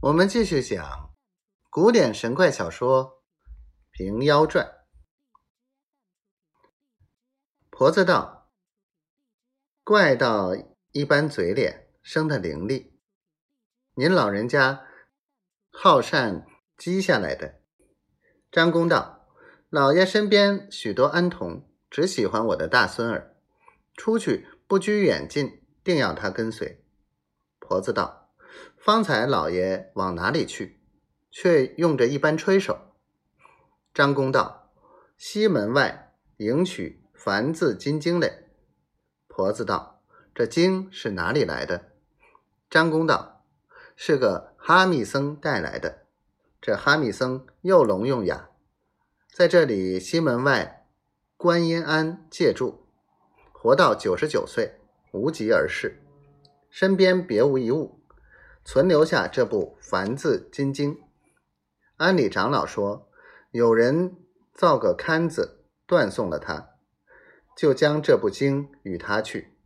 [0.00, 1.12] 我们继续讲
[1.70, 3.20] 古典神怪小说
[3.90, 4.64] 《平妖传》。
[7.68, 8.48] 婆子道
[9.82, 10.52] ：“怪道
[10.92, 12.92] 一般嘴脸生的伶俐，
[13.94, 14.86] 您老人家
[15.72, 16.46] 好善
[16.76, 17.60] 积下来的。”
[18.52, 19.26] 张公道
[19.68, 23.34] ：“老爷身边许多恩童，只喜欢我的大孙儿，
[23.94, 26.84] 出去不拘远近，定要他跟随。”
[27.58, 28.17] 婆子道。
[28.88, 30.80] 方才老爷往哪里去？
[31.30, 32.94] 却用着一般吹手。
[33.92, 34.72] 张公道
[35.18, 38.48] ：“西门外迎娶梵字金经嘞。”
[39.28, 40.00] 婆子道
[40.34, 41.92] ：“这经是哪里来的？”
[42.70, 43.44] 张公道
[43.94, 46.06] ：“是个哈密僧带来的。
[46.58, 48.48] 这哈密僧又聋又哑，
[49.34, 50.86] 在这里西门外
[51.36, 52.86] 观音庵借住，
[53.52, 54.80] 活到九十九岁，
[55.12, 56.02] 无疾而逝，
[56.70, 57.96] 身边别无一物。”
[58.70, 60.94] 存留下这部《梵字金经》，
[61.96, 63.08] 安里长老说，
[63.50, 64.18] 有人
[64.52, 66.74] 造个龛子断送了他，
[67.56, 69.56] 就将这部经与他去。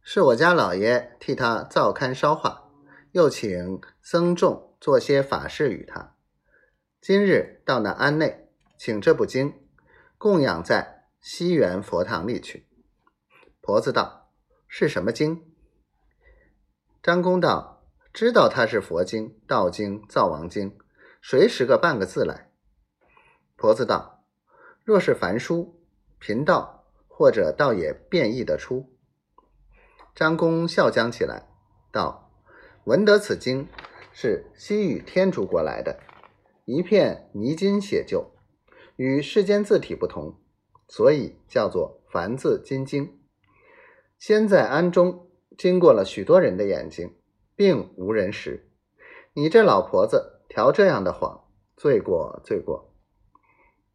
[0.00, 2.70] 是我家老爷替他造龛烧化，
[3.12, 6.16] 又请僧众做些法事与他。
[7.02, 9.52] 今日到那庵内，请这部经
[10.16, 12.66] 供养在西园佛堂里去。
[13.60, 14.30] 婆子道
[14.66, 15.52] ：“是什么经？”
[17.04, 17.75] 张公道。
[18.16, 20.78] 知道它是佛经、道经、灶王经，
[21.20, 22.50] 谁识个半个字来？
[23.56, 24.24] 婆子道
[24.84, 25.78] ：“若是凡书、
[26.18, 28.96] 贫道，或者倒也便译得出。”
[30.16, 31.46] 张公笑将起来，
[31.92, 32.32] 道
[32.84, 33.68] ：“闻得此经
[34.14, 36.00] 是西域天竺国来的，
[36.64, 38.32] 一片泥金写就，
[38.96, 40.40] 与世间字体不同，
[40.88, 43.08] 所以叫做《梵字金经》。
[44.18, 47.14] 先在庵中经过了许多人的眼睛。”
[47.56, 48.68] 并无人识。
[49.32, 51.44] 你这老婆子调这样的谎，
[51.76, 52.92] 罪过罪过。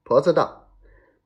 [0.03, 0.67] 婆子道：“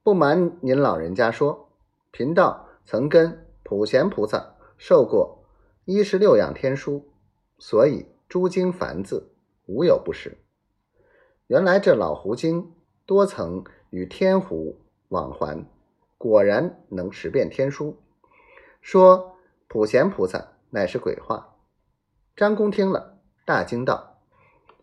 [0.03, 1.71] 不瞒您老人家说，
[2.11, 5.45] 贫道曾跟普贤菩萨受过
[5.85, 7.09] 一十六样天书，
[7.57, 9.33] 所以诸经梵字
[9.65, 10.37] 无有不识。
[11.47, 12.73] 原来这老狐精
[13.05, 15.65] 多曾与天狐往还，
[16.17, 17.97] 果然能识辨天书。
[18.81, 21.53] 说普贤菩萨乃是鬼话。”
[22.35, 24.19] 张公听了，大惊道：“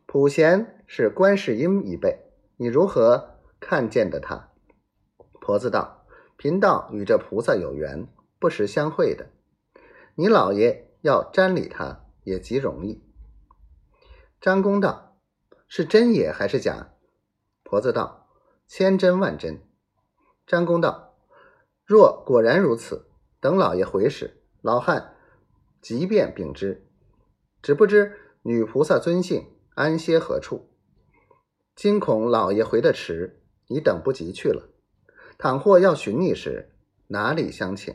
[0.06, 4.48] 普贤是观世音一辈，你如何看见的他？”
[5.38, 6.06] 婆子道
[6.38, 8.08] ：“贫道与这菩萨有缘，
[8.38, 9.28] 不时相会的。
[10.14, 13.04] 你老爷要瞻礼他，也极容易。”
[14.40, 15.18] 张公道
[15.68, 16.94] ：“是真也还是假？”
[17.62, 18.30] 婆子道
[18.66, 19.60] ：“千真万真。”
[20.46, 21.18] 张公道
[21.84, 25.16] ：“若果然如此，等老爷回时，老汉
[25.82, 26.88] 即便禀知。”
[27.62, 30.68] 只不知女菩萨尊姓，安歇何处？
[31.76, 34.68] 惊恐老爷回得迟，你等不及去了。
[35.38, 36.72] 倘或要寻你时，
[37.06, 37.94] 哪里相请？